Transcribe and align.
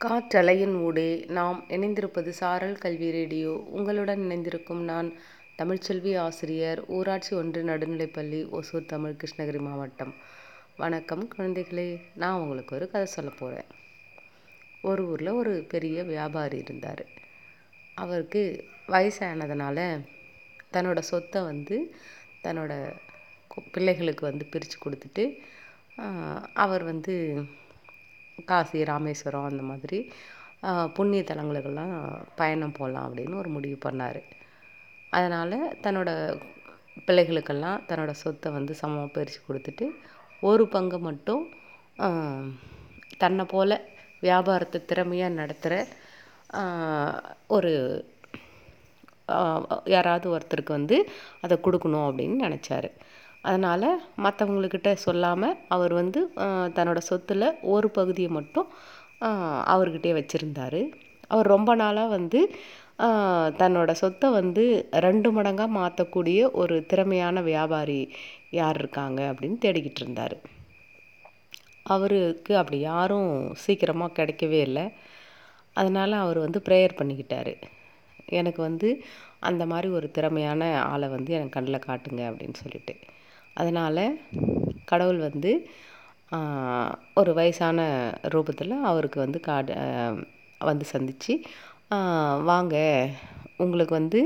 காற்றலையின் 0.00 0.74
ஊடே 0.86 1.10
நாம் 1.36 1.58
இணைந்திருப்பது 1.68 2.30
சாரல் 2.38 2.74
கல்வி 2.82 3.08
ரேடியோ. 3.10 3.52
உங்களுடன் 3.76 4.22
இணைந்திருக்கும் 4.24 4.82
நான் 4.90 5.08
தமிழ்ச்செல்வி 5.60 6.12
ஆசிரியர் 6.24 6.80
ஊராட்சி 6.96 7.32
ஒன்று 7.36 7.60
நடுநிலைப்பள்ளி 7.70 8.40
ஒசூர் 8.58 8.90
தமிழ் 8.92 9.16
கிருஷ்ணகிரி 9.20 9.60
மாவட்டம். 9.68 10.12
வணக்கம் 10.82 11.24
குழந்தைகளே 11.34 11.88
நான் 12.22 12.40
உங்களுக்கு 12.42 12.76
ஒரு 12.78 12.88
கதை 12.92 13.06
சொல்ல 13.14 13.32
போகிறேன் 13.40 13.70
ஒரு 14.90 15.04
ஊரில் 15.12 15.32
ஒரு 15.40 15.54
பெரிய 15.74 16.04
வியாபாரி 16.12 16.60
இருந்தார். 16.66 17.04
அவருக்கு 18.04 18.42
வயசானதுனால 18.94 19.78
தன்னோட 20.76 21.00
சொத்தை 21.12 21.42
வந்து 21.52 21.78
தன்னோட 22.46 22.72
பிள்ளைகளுக்கு 23.74 24.24
வந்து 24.30 24.46
பிரித்து 24.54 24.78
கொடுத்துட்டு 24.78 25.24
அவர் 26.64 26.84
வந்து 26.92 27.14
காசி 28.50 28.78
ராமேஸ்வரம் 28.90 29.48
அந்த 29.50 29.62
மாதிரி 29.70 29.98
புண்ணிய 30.96 31.22
தலங்களுக்கெல்லாம் 31.30 31.94
பயணம் 32.40 32.76
போகலாம் 32.78 33.06
அப்படின்னு 33.08 33.40
ஒரு 33.42 33.50
முடிவு 33.56 33.78
பண்ணார். 33.84 34.20
அதனால் 35.10 35.56
தன்னோட 35.84 36.10
பிள்ளைகளுக்கெல்லாம் 37.06 37.84
தன்னோட 37.88 38.12
சொத்தை 38.22 38.48
வந்து 38.52 38.72
சமமாக 38.80 39.08
பிரித்து 39.14 39.40
கொடுத்துட்டு 39.42 39.86
ஒரு 40.42 40.64
பங்கு 40.74 40.98
மட்டும் 41.08 41.44
தன்னை 43.22 43.44
போல் 43.52 43.76
வியாபாரத்தை 44.26 44.78
திறமையாக 44.90 45.38
நடத்துகிற 45.40 45.74
ஒரு 47.56 47.72
யாராவது 49.94 50.26
ஒருத்தருக்கு 50.34 50.72
வந்து 50.78 50.96
அதை 51.44 51.54
கொடுக்கணும் 51.64 52.06
அப்படின்னு 52.08 52.36
நினச்சாரு. 52.46 52.90
அதனால் 53.48 53.88
மற்றவங்கக்கிட்ட 54.24 54.90
சொல்லாமல் 55.06 55.58
அவர் 55.76 55.92
வந்து 56.00 56.20
தன்னோட 56.76 57.00
சொத்தில் 57.10 57.46
ஒரு 57.74 57.88
பகுதியை 57.98 58.30
மட்டும் 58.38 58.68
அவர்கிட்டே 59.74 59.74
அவர்கிட்டயே 59.74 60.14
வச்சுருந்தாரு. 60.18 60.80
அவர் 61.32 61.48
ரொம்ப 61.54 61.70
நாளாக 61.82 62.14
வந்து 62.16 62.40
தன்னோட 63.60 63.90
சொத்தை 64.00 64.28
வந்து 64.40 64.64
ரெண்டு 65.06 65.28
மடங்காக 65.36 65.76
மாற்றக்கூடிய 65.78 66.40
ஒரு 66.60 66.76
திறமையான 66.90 67.40
வியாபாரி 67.50 68.00
யார் 68.58 68.78
இருக்காங்க 68.82 69.20
அப்படின்னு 69.30 69.58
தேடிக்கிட்டு 69.64 70.02
இருந்தார். 70.04 70.36
அவருக்கு 71.94 72.52
அப்படி 72.60 72.78
யாரும் 72.90 73.30
சீக்கிரமாக 73.64 74.16
கிடைக்கவே 74.18 74.60
இல்லை. 74.68 74.86
அதனால் 75.80 76.14
அவர் 76.24 76.38
வந்து 76.44 76.60
ப்ரேயர் 76.68 76.98
பண்ணிக்கிட்டார். 77.00 77.52
எனக்கு 78.40 78.60
வந்து 78.68 78.88
அந்த 79.48 79.62
மாதிரி 79.72 79.88
ஒரு 79.98 80.06
திறமையான 80.16 80.62
ஆளை 80.92 81.08
வந்து 81.16 81.32
எனக்கு 81.38 81.56
கண்ணில் 81.56 81.86
காட்டுங்க 81.88 82.22
அப்படின்னு 82.30 82.58
சொல்லிட்டு. 82.62 82.94
அதனால் 83.60 84.04
கடவுள் 84.84 85.20
வந்து 85.28 85.52
ஒரு 87.14 87.32
வயசான 87.34 87.80
ரூபத்தில் 88.34 88.74
அவருக்கு 88.90 89.18
வந்து 89.24 89.40
காடு 89.48 89.74
வந்து 90.60 90.86
சந்தித்து 90.94 91.34
வாங்க 92.50 92.76
உங்களுக்கு 93.64 93.94
வந்து 94.00 94.20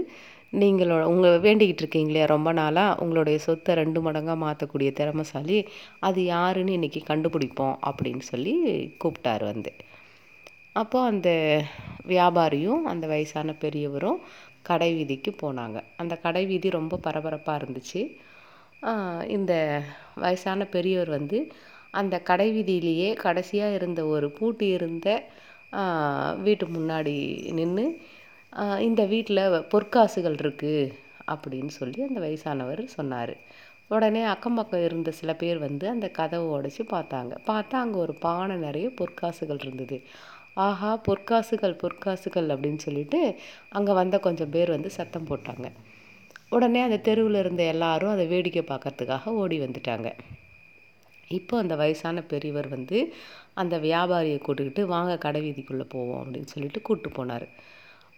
நீங்களோட 0.53 1.03
உங்கள் 1.12 1.42
வேண்டிக்கிட்டு 1.45 1.83
இருக்கீங்களே 1.84 2.22
ரொம்ப 2.33 2.50
நாளாக 2.53 2.97
உங்களுடைய 3.03 3.39
சொத்தை 3.45 3.75
ரெண்டு 3.81 4.00
மடங்காக 4.06 4.37
மாற்றக்கூடிய 4.45 4.91
திறமைசாலி 5.00 5.59
அது 6.09 6.20
யாருன்னு 6.25 6.77
இன்றைக்கி 6.78 7.03
கண்டுபிடிப்போம் 7.11 7.77
அப்படின்னு 7.91 8.25
சொல்லி 8.31 8.55
கூப்பிட்டாரு 9.03 9.44
வந்து. 9.50 9.72
அப்போது 10.81 11.11
அந்த 11.12 11.31
வியாபாரியும் 12.12 12.83
அந்த 12.92 13.05
வயசான 13.12 13.55
பெரியவரும் 13.65 14.19
கடை 14.69 14.91
வீதிக்கு 14.98 15.31
போனாங்க. 15.42 15.78
அந்த 16.03 16.15
கடை 16.25 16.44
வீதி 16.50 16.69
ரொம்ப 16.78 16.98
பரபரப்பாக 17.06 17.61
இருந்துச்சு. 17.62 18.03
இந்த 19.36 19.53
வயசான 20.23 20.67
பெரியவர் 20.77 21.11
வந்து 21.19 21.39
அந்த 22.00 22.17
கடை 22.31 22.48
வீதியிலேயே 22.56 23.09
கடைசியாக 23.25 23.77
இருந்த 23.78 24.00
ஒரு 24.14 24.27
பூட்டி 24.39 24.67
இருந்த 24.78 25.09
வீட்டு 26.47 26.67
முன்னாடி 26.77 27.17
நின்று 27.59 27.84
இந்த 28.89 29.03
வீட்டில் 29.12 29.42
பொற்காசுகள் 29.72 30.39
இருக்குது 30.42 30.92
அப்படின்னு 31.33 31.72
சொல்லி 31.81 32.00
அந்த 32.06 32.19
வயசானவர் 32.27 32.83
சொன்னார். 32.97 33.34
உடனே 33.94 34.22
அக்கம் 34.32 34.59
பக்கம் 34.59 34.84
இருந்த 34.88 35.10
சில 35.21 35.31
பேர் 35.43 35.59
வந்து 35.66 35.87
அந்த 35.93 36.06
கதவை 36.19 36.47
உடைச்சி 36.56 36.82
பார்த்தாங்க. 36.94 37.32
பார்த்தா 37.50 37.76
அங்கே 37.84 37.99
ஒரு 38.05 38.15
பானை 38.25 38.56
நிறைய 38.66 38.88
பொற்காசுகள் 39.00 39.62
இருந்தது. 39.65 39.99
ஆஹா 40.66 40.91
பொற்காசுகள் 41.09 41.75
பொற்காசுகள் 41.82 42.49
அப்படின்னு 42.55 42.81
சொல்லிட்டு 42.87 43.21
அங்கே 43.78 43.93
வந்த 44.00 44.19
கொஞ்சம் 44.26 44.53
பேர் 44.56 44.75
வந்து 44.76 44.91
சத்தம் 44.99 45.28
போட்டாங்க. 45.31 45.69
உடனே 46.53 46.81
அந்த 46.83 46.97
தெருவில் 46.97 47.34
இருந்த 47.34 47.62
எல்லாரும் 47.65 48.11
அதை 48.11 48.27
வேடிக்கை 48.27 48.62
பார்க்கறதுக்காக 48.69 49.34
ஓடி 49.43 49.61
வந்துட்டாங்க. 49.61 50.09
இப்போ 51.28 51.59
அந்த 51.59 51.75
வயசான 51.77 52.22
பெரியவர் 52.22 52.69
வந்து 52.69 52.99
அந்த 53.55 53.78
வியாபாரியை 53.78 54.38
கூட்டுக்கிட்டு 54.47 54.83
வாங்க 54.84 55.12
கடை 55.16 55.41
வீதிக்குள்ளே 55.43 55.87
போவோம் 55.88 56.21
அப்படின்னு 56.22 56.53
சொல்லிட்டு 56.55 56.83
கூப்பிட்டு 56.83 57.11
போனார். 57.19 57.47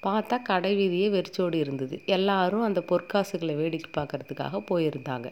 பார்த்தா 0.02 0.42
கடை 0.42 0.70
வீதியே 0.76 1.08
வெறிச்சோடி 1.10 1.58
இருந்தது. 1.58 2.02
எல்லாரும் 2.06 2.62
அந்த 2.62 2.80
பொற்காசுகளை 2.90 3.56
வேடிக்கை 3.56 3.90
பார்க்கறதுக்காக 3.98 4.62
போயிருந்தாங்க. 4.70 5.28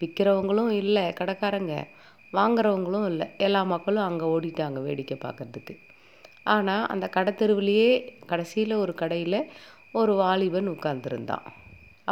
விற்கிறவங்களும் 0.00 0.70
இல்லை 0.70 1.04
கடைக்காரங்க. 1.20 1.74
வாங்குறவங்களும் 2.32 3.06
இல்லை. 3.06 3.26
எல்லா 3.36 3.62
மக்களும் 3.74 4.06
அங்கே 4.08 4.24
ஓடிட்டாங்க 4.24 4.80
வேடிக்கை 4.82 5.18
பார்க்கறதுக்கு. 5.26 5.76
ஆனால் 6.56 6.86
அந்த 6.86 7.08
கடை 7.08 7.34
தெருவிலேயே 7.34 7.88
கடைசியில் 8.26 8.74
ஒரு 8.74 8.94
கடையில் 8.94 9.40
ஒரு 9.92 10.12
வாலிபன் 10.14 10.68
உட்காந்துருந்தான் 10.68 11.46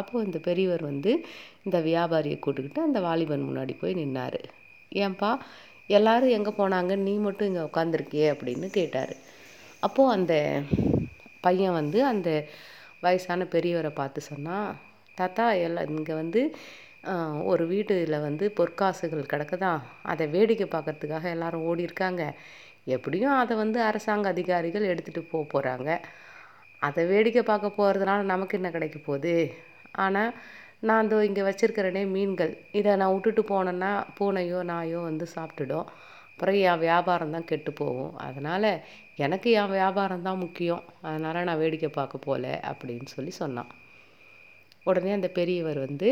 அப்போது 0.01 0.27
இந்த 0.29 0.39
பெரியவர் 0.49 0.83
வந்து 0.91 1.13
இந்த 1.67 1.79
வியாபாரியை 1.89 2.39
கூட்டுக்கிட்டு 2.45 2.87
அந்த 2.89 3.01
வாலிபன் 3.07 3.47
முன்னாடி 3.49 3.75
போய் 3.81 3.99
நின்னார். 4.01 4.41
ஏன்பா 5.05 5.31
எல்லாரும் 5.97 6.35
எங்கே 6.37 6.53
போனாங்க? 6.61 6.93
நீ 7.07 7.15
மட்டும் 7.27 7.49
இங்கே 7.51 7.65
உட்காந்துருக்கியே 7.69 8.29
அப்படின்னு 8.35 8.69
கேட்டார். 8.79 9.15
அப்போது 9.87 10.15
அந்த 10.17 10.35
பையன் 11.47 11.79
வந்து 11.81 11.99
அந்த 12.13 12.31
வயசான 13.05 13.45
பெரியவரை 13.55 13.93
பார்த்து 14.01 14.21
சொன்னால் 14.31 14.69
தாத்தா 15.19 15.47
எல்லாம் 15.67 15.91
இங்கே 15.97 16.15
வந்து 16.23 16.41
ஒரு 17.51 17.65
வீட்டில் 17.73 18.17
வந்து 18.27 18.45
பொற்காசுகள் 18.59 19.31
கிடக்குதான் 19.33 19.81
அதை 20.13 20.25
வேடிக்கை 20.35 20.67
பார்க்கறதுக்காக 20.73 21.27
எல்லாரும் 21.37 21.67
ஓடி 21.71 21.87
இருக்காங்க. 21.89 22.23
எப்படியும் 22.97 23.37
அதை 23.43 23.55
வந்து 23.63 23.79
அரசாங்க 23.89 24.27
அதிகாரிகள் 24.35 24.91
எடுத்துகிட்டு 24.93 25.23
போக 25.31 25.45
போகிறாங்க 25.53 25.91
அதை 26.87 27.03
வேடிக்கை 27.13 27.43
பார்க்க 27.51 27.79
போகிறதுனால 27.79 28.27
நமக்கு 28.33 28.57
என்ன 28.59 28.69
கிடைக்க 28.75 28.99
போகுது? 29.07 29.35
ஆனால் 30.05 30.33
நான் 30.89 31.07
இதோ 31.07 31.19
இங்கே 31.29 31.43
வச்சுருக்கிறேனே 31.49 32.03
மீன்கள். 32.15 32.53
இதை 32.79 32.93
நான் 33.01 33.13
விட்டுட்டு 33.15 33.43
போனேன்னா 33.53 33.91
பூனையோ 34.19 34.61
நாயோ 34.71 35.01
வந்து 35.09 35.27
சாப்பிட்டுடும். 35.37 35.89
அப்புறம் 36.33 36.59
என் 36.71 36.83
வியாபாரம் 36.87 37.35
தான் 37.35 37.49
கெட்டு 37.51 37.71
போகும். 37.73 38.13
அதனால் 38.27 38.71
எனக்கு 39.25 39.49
என் 39.61 39.75
வியாபாரம் 39.77 40.27
தான் 40.29 40.43
முக்கியம். 40.45 40.83
அதனால் 41.09 41.47
நான் 41.49 41.61
வேடிக்கை 41.63 41.91
பார்க்க 41.99 42.27
போகல 42.27 42.47
அப்படின்னு 42.71 43.09
சொல்லி 43.17 43.33
சொன்னான். 43.43 43.71
உடனே 44.91 45.13
அந்த 45.19 45.29
பெரியவர் 45.39 45.79
வந்து 45.87 46.11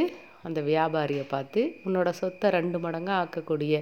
அந்த 0.49 0.61
வியாபாரியை 0.71 1.27
பார்த்து 1.35 1.61
உன்னோட 1.87 2.09
சொத்தை 2.21 2.49
ரெண்டு 2.59 2.79
மடங்காக 2.85 3.21
ஆக்கக்கூடிய 3.23 3.75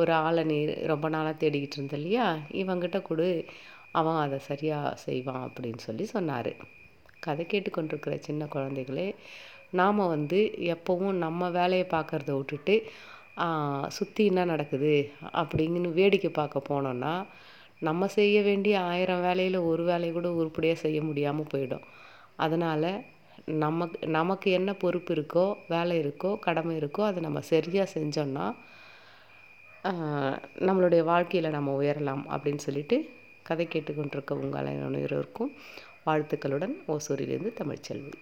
ஒரு 0.00 0.12
ஆளை 0.24 0.42
நீ 0.50 0.58
ரொம்ப 0.92 1.06
நாளாக 1.14 1.34
தேடிக்கிட்டு 1.40 1.76
இருந்த 1.78 1.96
இல்லையா? 2.00 2.26
இவங்கிட்ட 2.60 2.98
கொடு. 3.02 3.28
அவன் 3.98 4.20
அதை 4.24 4.38
சரியாக 4.50 4.96
செய்வான் 5.06 5.44
அப்படின்னு 5.46 5.80
சொல்லி 5.88 6.04
சொன்னார். 6.16 6.52
கதை 7.20 7.46
கேட்டுக்கொண்டிருக்கிற 7.48 8.18
சின்ன 8.18 8.48
குழந்தைகளே 8.52 9.14
நாம் 9.70 10.08
வந்து 10.08 10.38
எப்போவும் 10.58 11.12
நம்ம 11.12 11.50
வேலையை 11.50 11.86
பார்க்குறத 11.90 12.36
விட்டுட்டு 12.36 12.82
சுற்றி 13.88 14.26
என்ன 14.26 14.44
நடக்குது 14.44 15.10
அப்படிங்கன்னு 15.32 15.92
வேடிக்கை 15.92 16.30
பார்க்க 16.30 16.62
போனோன்னா 16.68 17.26
நம்ம 17.80 18.08
செய்ய 18.08 18.42
வேண்டிய 18.42 18.80
ஆயிரம் 18.80 19.20
வேலையில் 19.20 19.56
ஒரு 19.56 19.82
வேலையை 19.84 20.12
கூட 20.12 20.32
உருப்படியாக 20.32 20.80
செய்ய 20.80 21.02
முடியாமல் 21.02 21.50
போயிடும். 21.54 21.84
அதனால் 22.36 22.90
நமக்கு 23.44 24.06
நமக்கு 24.08 24.50
என்ன 24.50 24.74
பொறுப்பு 24.74 25.14
இருக்கோ 25.14 25.54
வேலை 25.68 26.00
இருக்கோ 26.00 26.38
கடமை 26.38 26.78
இருக்கோ 26.78 27.02
அதை 27.02 27.22
நம்ம 27.22 27.40
சரியாக 27.40 27.90
செஞ்சோம்னா 27.94 28.46
நம்மளுடைய 30.60 31.02
வாழ்க்கையில் 31.04 31.50
நம்ம 31.50 31.82
உயரலாம் 31.82 32.22
அப்படின்னு 32.28 32.64
சொல்லிட்டு 32.66 32.96
கதை 33.42 33.68
கேட்டுக்கொண்டிருக்க 33.72 34.32
உங்கள் 34.32 35.02
இருக்கும் 35.02 35.52
வாழ்த்துக்களுடன் 36.08 36.74
ஓசூரிலிருந்து 36.88 37.52
தமிழ்ச்செல்வி. 37.62 38.12